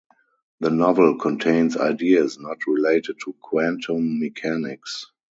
[0.61, 5.05] The novel contains ideas not related to quantum mechanics.